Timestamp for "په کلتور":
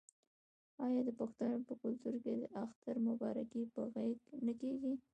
1.67-2.15